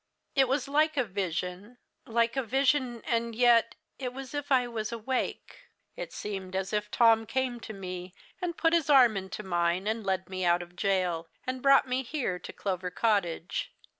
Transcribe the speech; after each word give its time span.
It 0.33 0.47
was 0.47 0.67
like 0.67 0.97
a 0.97 1.03
vision 1.03 1.77
like 2.07 2.35
a 2.35 2.41
vision, 2.41 3.03
and 3.05 3.35
yet 3.35 3.75
it 3.99 4.11
was 4.13 4.29
as 4.29 4.39
if 4.39 4.51
I 4.51 4.67
was 4.67 4.91
awake. 4.91 5.59
It 5.95 6.11
seemed 6.11 6.55
as 6.55 6.73
if 6.73 6.89
Tom 6.89 7.27
came 7.27 7.59
to 7.59 7.71
me, 7.71 8.15
and 8.41 8.57
put 8.57 8.73
his 8.73 8.89
arm 8.89 9.15
into 9.15 9.43
mine, 9.43 9.85
and 9.85 10.03
led 10.03 10.27
me 10.27 10.43
out 10.43 10.63
of 10.63 10.75
gaol, 10.75 11.27
and 11.45 11.61
brought 11.61 11.87
me 11.87 12.01
here 12.01 12.39
to 12.39 12.51
Clover 12.51 12.89
Cottage. 12.89 13.75